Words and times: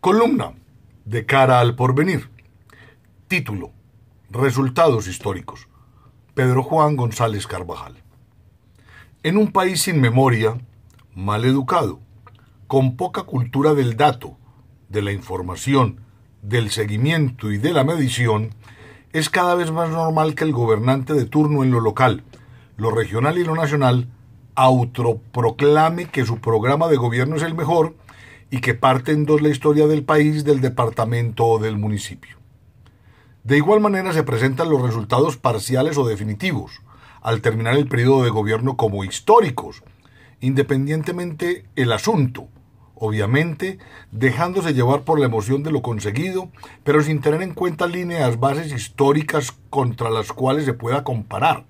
Columna 0.00 0.54
de 1.04 1.26
cara 1.26 1.60
al 1.60 1.74
porvenir. 1.74 2.30
Título. 3.28 3.72
Resultados 4.30 5.06
históricos. 5.06 5.68
Pedro 6.32 6.62
Juan 6.62 6.96
González 6.96 7.46
Carvajal. 7.46 8.02
En 9.22 9.36
un 9.36 9.52
país 9.52 9.82
sin 9.82 10.00
memoria, 10.00 10.56
mal 11.14 11.44
educado, 11.44 12.00
con 12.66 12.96
poca 12.96 13.24
cultura 13.24 13.74
del 13.74 13.98
dato, 13.98 14.38
de 14.88 15.02
la 15.02 15.12
información, 15.12 16.00
del 16.40 16.70
seguimiento 16.70 17.50
y 17.52 17.58
de 17.58 17.74
la 17.74 17.84
medición, 17.84 18.54
es 19.12 19.28
cada 19.28 19.54
vez 19.54 19.70
más 19.70 19.90
normal 19.90 20.34
que 20.34 20.44
el 20.44 20.52
gobernante 20.52 21.12
de 21.12 21.26
turno 21.26 21.62
en 21.62 21.72
lo 21.72 21.80
local, 21.80 22.24
lo 22.78 22.90
regional 22.90 23.36
y 23.36 23.44
lo 23.44 23.54
nacional 23.54 24.08
autoproclame 24.54 26.06
que 26.06 26.24
su 26.24 26.38
programa 26.38 26.88
de 26.88 26.96
gobierno 26.96 27.36
es 27.36 27.42
el 27.42 27.54
mejor 27.54 27.96
y 28.50 28.60
que 28.60 28.74
parte 28.74 29.12
en 29.12 29.26
dos 29.26 29.42
la 29.42 29.48
historia 29.48 29.86
del 29.86 30.04
país, 30.04 30.44
del 30.44 30.60
departamento 30.60 31.46
o 31.46 31.58
del 31.58 31.78
municipio. 31.78 32.36
De 33.44 33.56
igual 33.56 33.80
manera 33.80 34.12
se 34.12 34.22
presentan 34.22 34.68
los 34.68 34.82
resultados 34.82 35.36
parciales 35.36 35.96
o 35.96 36.06
definitivos, 36.06 36.82
al 37.22 37.40
terminar 37.40 37.76
el 37.76 37.88
periodo 37.88 38.24
de 38.24 38.30
gobierno 38.30 38.76
como 38.76 39.04
históricos, 39.04 39.82
independientemente 40.40 41.64
el 41.76 41.92
asunto, 41.92 42.48
obviamente 42.94 43.78
dejándose 44.10 44.74
llevar 44.74 45.02
por 45.02 45.18
la 45.18 45.26
emoción 45.26 45.62
de 45.62 45.72
lo 45.72 45.80
conseguido, 45.80 46.50
pero 46.84 47.02
sin 47.02 47.20
tener 47.20 47.42
en 47.42 47.54
cuenta 47.54 47.86
líneas 47.86 48.38
bases 48.40 48.72
históricas 48.72 49.54
contra 49.70 50.10
las 50.10 50.32
cuales 50.32 50.64
se 50.64 50.74
pueda 50.74 51.04
comparar 51.04 51.64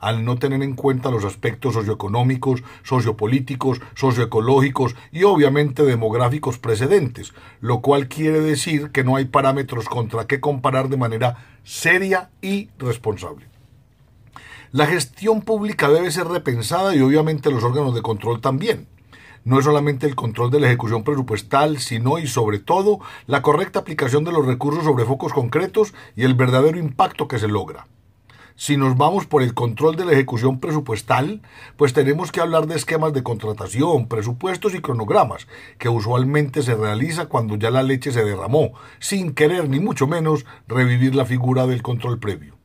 al 0.00 0.24
no 0.24 0.36
tener 0.36 0.62
en 0.62 0.74
cuenta 0.74 1.10
los 1.10 1.24
aspectos 1.24 1.74
socioeconómicos, 1.74 2.62
sociopolíticos, 2.82 3.80
socioecológicos 3.94 4.96
y 5.12 5.24
obviamente 5.24 5.84
demográficos 5.84 6.58
precedentes, 6.58 7.32
lo 7.60 7.80
cual 7.80 8.08
quiere 8.08 8.40
decir 8.40 8.90
que 8.90 9.04
no 9.04 9.16
hay 9.16 9.26
parámetros 9.26 9.86
contra 9.88 10.26
qué 10.26 10.40
comparar 10.40 10.88
de 10.88 10.96
manera 10.96 11.46
seria 11.62 12.30
y 12.40 12.70
responsable. 12.78 13.46
La 14.72 14.86
gestión 14.86 15.42
pública 15.42 15.88
debe 15.88 16.10
ser 16.10 16.28
repensada 16.28 16.94
y 16.94 17.00
obviamente 17.00 17.50
los 17.50 17.64
órganos 17.64 17.94
de 17.94 18.02
control 18.02 18.40
también. 18.40 18.86
No 19.42 19.58
es 19.58 19.64
solamente 19.64 20.06
el 20.06 20.14
control 20.14 20.50
de 20.50 20.60
la 20.60 20.66
ejecución 20.66 21.02
presupuestal, 21.02 21.78
sino 21.78 22.18
y 22.18 22.26
sobre 22.26 22.58
todo 22.58 23.00
la 23.26 23.42
correcta 23.42 23.80
aplicación 23.80 24.22
de 24.22 24.32
los 24.32 24.46
recursos 24.46 24.84
sobre 24.84 25.06
focos 25.06 25.32
concretos 25.32 25.94
y 26.14 26.24
el 26.24 26.34
verdadero 26.34 26.78
impacto 26.78 27.26
que 27.26 27.38
se 27.38 27.48
logra. 27.48 27.86
Si 28.60 28.76
nos 28.76 28.98
vamos 28.98 29.24
por 29.24 29.42
el 29.42 29.54
control 29.54 29.96
de 29.96 30.04
la 30.04 30.12
ejecución 30.12 30.60
presupuestal, 30.60 31.40
pues 31.78 31.94
tenemos 31.94 32.30
que 32.30 32.42
hablar 32.42 32.66
de 32.66 32.76
esquemas 32.76 33.14
de 33.14 33.22
contratación, 33.22 34.06
presupuestos 34.06 34.74
y 34.74 34.82
cronogramas, 34.82 35.46
que 35.78 35.88
usualmente 35.88 36.60
se 36.60 36.74
realiza 36.74 37.24
cuando 37.24 37.56
ya 37.56 37.70
la 37.70 37.82
leche 37.82 38.12
se 38.12 38.22
derramó, 38.22 38.72
sin 38.98 39.32
querer 39.32 39.70
ni 39.70 39.80
mucho 39.80 40.06
menos 40.06 40.44
revivir 40.68 41.14
la 41.14 41.24
figura 41.24 41.66
del 41.66 41.80
control 41.80 42.18
previo. 42.18 42.58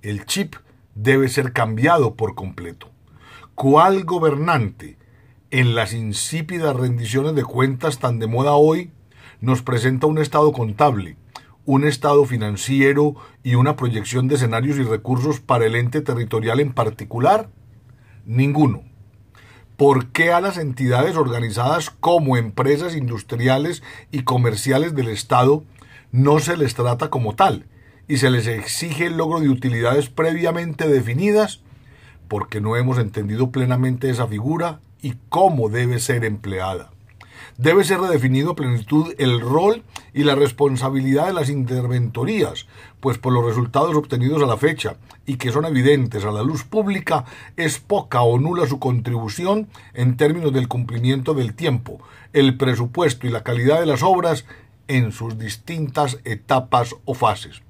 El 0.00 0.24
chip 0.24 0.54
debe 0.94 1.28
ser 1.28 1.52
cambiado 1.52 2.14
por 2.14 2.34
completo. 2.34 2.88
¿Cuál 3.54 4.04
gobernante, 4.04 4.96
en 5.50 5.74
las 5.74 5.92
insípidas 5.92 6.74
rendiciones 6.74 7.34
de 7.34 7.44
cuentas 7.44 7.98
tan 7.98 8.18
de 8.18 8.28
moda 8.28 8.54
hoy, 8.54 8.92
nos 9.42 9.60
presenta 9.60 10.06
un 10.06 10.16
estado 10.16 10.52
contable, 10.52 11.18
un 11.68 11.84
estado 11.84 12.24
financiero 12.24 13.14
y 13.42 13.56
una 13.56 13.76
proyección 13.76 14.26
de 14.26 14.36
escenarios 14.36 14.78
y 14.78 14.84
recursos 14.84 15.40
para 15.40 15.66
el 15.66 15.74
ente 15.74 16.00
territorial 16.00 16.60
en 16.60 16.72
particular? 16.72 17.50
Ninguno. 18.24 18.84
¿Por 19.76 20.06
qué 20.06 20.32
a 20.32 20.40
las 20.40 20.56
entidades 20.56 21.14
organizadas 21.16 21.90
como 21.90 22.38
empresas 22.38 22.96
industriales 22.96 23.82
y 24.10 24.22
comerciales 24.22 24.94
del 24.94 25.08
Estado 25.08 25.62
no 26.10 26.38
se 26.38 26.56
les 26.56 26.74
trata 26.74 27.10
como 27.10 27.34
tal 27.34 27.66
y 28.08 28.16
se 28.16 28.30
les 28.30 28.46
exige 28.46 29.04
el 29.04 29.18
logro 29.18 29.40
de 29.40 29.50
utilidades 29.50 30.08
previamente 30.08 30.88
definidas? 30.88 31.60
Porque 32.28 32.62
no 32.62 32.78
hemos 32.78 32.98
entendido 32.98 33.50
plenamente 33.50 34.08
esa 34.08 34.26
figura 34.26 34.80
y 35.02 35.16
cómo 35.28 35.68
debe 35.68 35.98
ser 35.98 36.24
empleada. 36.24 36.92
Debe 37.56 37.84
ser 37.84 38.00
redefinido 38.00 38.52
a 38.52 38.56
plenitud 38.56 39.14
el 39.18 39.40
rol 39.40 39.82
y 40.14 40.24
la 40.24 40.34
responsabilidad 40.34 41.26
de 41.26 41.32
las 41.32 41.50
interventorías, 41.50 42.66
pues 43.00 43.18
por 43.18 43.32
los 43.32 43.44
resultados 43.44 43.94
obtenidos 43.96 44.42
a 44.42 44.46
la 44.46 44.56
fecha 44.56 44.96
y 45.26 45.36
que 45.36 45.52
son 45.52 45.64
evidentes 45.64 46.24
a 46.24 46.32
la 46.32 46.42
luz 46.42 46.64
pública, 46.64 47.24
es 47.56 47.78
poca 47.78 48.22
o 48.22 48.38
nula 48.38 48.66
su 48.66 48.78
contribución 48.78 49.68
en 49.94 50.16
términos 50.16 50.52
del 50.52 50.68
cumplimiento 50.68 51.34
del 51.34 51.54
tiempo, 51.54 52.00
el 52.32 52.56
presupuesto 52.56 53.26
y 53.26 53.30
la 53.30 53.42
calidad 53.42 53.80
de 53.80 53.86
las 53.86 54.02
obras 54.02 54.44
en 54.88 55.12
sus 55.12 55.38
distintas 55.38 56.18
etapas 56.24 56.94
o 57.04 57.14
fases. 57.14 57.62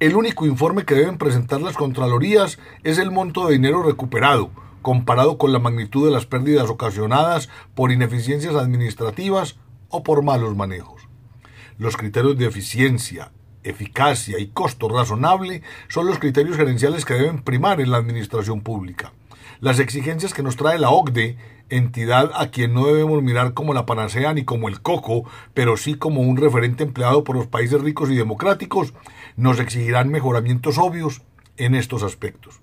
El 0.00 0.16
único 0.16 0.46
informe 0.46 0.84
que 0.84 0.94
deben 0.94 1.18
presentar 1.18 1.60
las 1.60 1.76
Contralorías 1.76 2.58
es 2.82 2.98
el 2.98 3.10
monto 3.10 3.46
de 3.46 3.54
dinero 3.54 3.82
recuperado, 3.82 4.50
comparado 4.84 5.38
con 5.38 5.52
la 5.52 5.58
magnitud 5.58 6.04
de 6.04 6.12
las 6.12 6.26
pérdidas 6.26 6.70
ocasionadas 6.70 7.48
por 7.74 7.90
ineficiencias 7.90 8.54
administrativas 8.54 9.56
o 9.88 10.04
por 10.04 10.22
malos 10.22 10.54
manejos. 10.54 11.08
Los 11.78 11.96
criterios 11.96 12.38
de 12.38 12.46
eficiencia, 12.46 13.32
eficacia 13.64 14.38
y 14.38 14.48
costo 14.48 14.88
razonable 14.88 15.62
son 15.88 16.06
los 16.06 16.20
criterios 16.20 16.56
gerenciales 16.56 17.04
que 17.04 17.14
deben 17.14 17.42
primar 17.42 17.80
en 17.80 17.90
la 17.90 17.96
administración 17.96 18.60
pública. 18.60 19.12
Las 19.60 19.78
exigencias 19.78 20.34
que 20.34 20.42
nos 20.42 20.56
trae 20.56 20.78
la 20.78 20.90
OCDE, 20.90 21.38
entidad 21.70 22.30
a 22.34 22.50
quien 22.50 22.74
no 22.74 22.86
debemos 22.86 23.22
mirar 23.22 23.54
como 23.54 23.72
la 23.72 23.86
panacea 23.86 24.34
ni 24.34 24.44
como 24.44 24.68
el 24.68 24.82
coco, 24.82 25.24
pero 25.54 25.78
sí 25.78 25.94
como 25.94 26.20
un 26.20 26.36
referente 26.36 26.84
empleado 26.84 27.24
por 27.24 27.36
los 27.36 27.46
países 27.46 27.80
ricos 27.80 28.10
y 28.10 28.16
democráticos, 28.16 28.92
nos 29.36 29.58
exigirán 29.58 30.10
mejoramientos 30.10 30.76
obvios 30.76 31.22
en 31.56 31.74
estos 31.74 32.02
aspectos. 32.02 32.60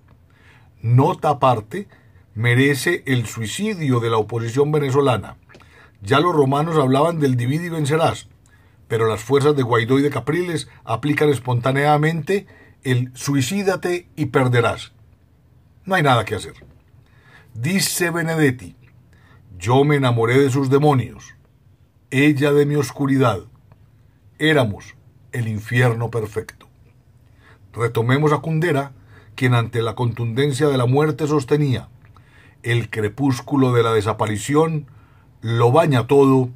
Nota 0.82 1.30
aparte, 1.30 1.88
merece 2.34 3.04
el 3.06 3.26
suicidio 3.26 4.00
de 4.00 4.10
la 4.10 4.18
oposición 4.18 4.72
venezolana. 4.72 5.38
Ya 6.02 6.20
los 6.20 6.34
romanos 6.34 6.78
hablaban 6.78 7.20
del 7.20 7.36
divide 7.36 7.66
y 7.66 7.70
vencerás, 7.70 8.28
pero 8.88 9.08
las 9.08 9.22
fuerzas 9.22 9.56
de 9.56 9.64
Guaidó 9.64 10.00
y 10.00 10.02
de 10.02 10.10
Capriles 10.10 10.68
aplican 10.84 11.30
espontáneamente 11.30 12.48
el 12.84 13.12
suicídate 13.14 14.08
y 14.16 14.28
perderás. 14.28 14.94
No 15.86 15.96
hay 15.96 16.04
nada 16.04 16.26
que 16.26 16.36
hacer. 16.36 16.54
Dice 17.54 18.10
Benedetti, 18.12 18.76
yo 19.58 19.84
me 19.84 19.98
enamoré 19.98 20.40
de 20.40 20.50
sus 20.50 20.70
demonios, 20.70 21.36
ella 22.10 22.52
de 22.52 22.66
mi 22.66 22.76
oscuridad. 22.76 23.42
Éramos 24.40 24.96
el 25.32 25.48
infierno 25.48 26.10
perfecto. 26.10 26.68
Retomemos 27.74 28.34
a 28.34 28.40
Cundera, 28.40 28.94
quien 29.36 29.54
ante 29.54 29.82
la 29.82 29.96
contundencia 29.96 30.68
de 30.68 30.78
la 30.78 30.86
muerte 30.86 31.28
sostenía, 31.28 31.90
el 32.64 32.90
crepúsculo 32.90 33.74
de 33.74 33.84
la 33.84 33.94
desaparición 33.94 34.88
lo 35.42 35.72
baña 35.72 36.08
todo 36.08 36.50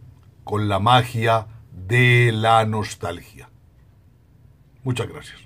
con 0.43 0.69
la 0.69 0.79
magia 0.79 1.47
de 1.71 2.31
la 2.31 2.65
nostalgia. 2.65 3.49
Muchas 4.83 5.07
gracias. 5.07 5.44